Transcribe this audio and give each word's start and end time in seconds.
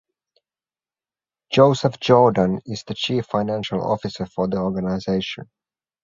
Joseph 1.51 1.99
Jordan 1.99 2.59
is 2.65 2.83
Chief 2.95 3.23
Financial 3.23 3.83
Officer 3.85 4.25
for 4.25 4.47
the 4.47 4.57
organization. 4.57 5.47